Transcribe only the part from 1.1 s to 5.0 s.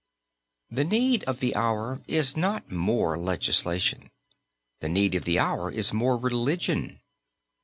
of the hour is not more legislation. The